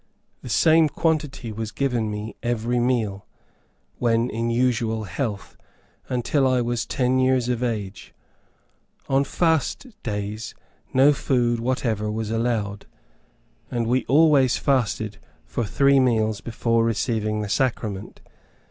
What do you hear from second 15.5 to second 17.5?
three meals before receiving the